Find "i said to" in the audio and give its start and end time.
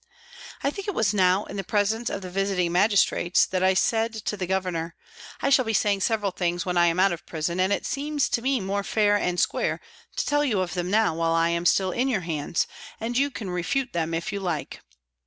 3.61-4.35